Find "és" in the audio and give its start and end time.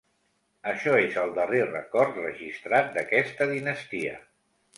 1.01-1.19